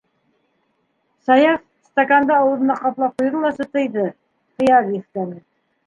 [1.27, 4.11] -Саяф, стаканды ауыҙына ҡаплап ҡуйҙы ла сытыйҙы,
[4.61, 5.43] ҡыяр еҫкәне.